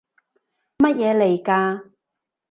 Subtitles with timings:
[0.79, 1.91] 乜嘢嚟㗎？